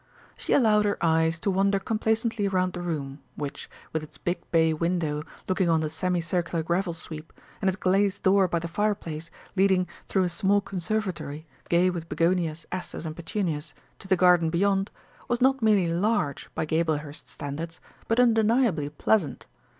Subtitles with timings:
[0.35, 4.73] She allowed her eyes to wander complacently round the room, which, with its big bay
[4.73, 7.31] window looking on the semi circular gravel sweep,
[7.61, 12.65] and its glazed door by the fireplace leading through a small conservatory, gay with begonias,
[12.71, 14.89] asters, and petunias to the garden beyond,
[15.27, 19.45] was not merely large, by Gablehurst standards, but undeniably pleasant.